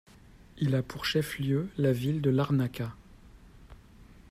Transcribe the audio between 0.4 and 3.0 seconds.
Il a pour chef-lieu la ville de Larnaca.